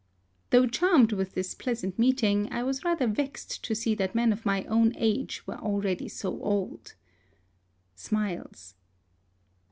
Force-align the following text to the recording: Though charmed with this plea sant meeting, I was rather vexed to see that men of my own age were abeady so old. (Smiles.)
Though 0.49 0.65
charmed 0.65 1.11
with 1.11 1.33
this 1.35 1.53
plea 1.53 1.75
sant 1.75 1.99
meeting, 1.99 2.51
I 2.51 2.63
was 2.63 2.83
rather 2.83 3.05
vexed 3.05 3.63
to 3.63 3.75
see 3.75 3.93
that 3.93 4.15
men 4.15 4.33
of 4.33 4.47
my 4.47 4.63
own 4.63 4.93
age 4.97 5.45
were 5.45 5.57
abeady 5.61 6.09
so 6.09 6.41
old. 6.41 6.95
(Smiles.) 7.93 8.73